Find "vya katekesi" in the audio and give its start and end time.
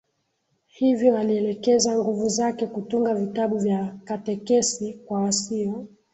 3.57-4.93